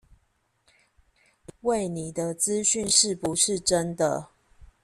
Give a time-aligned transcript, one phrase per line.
[1.61, 4.29] 餵你的資訊是不是真的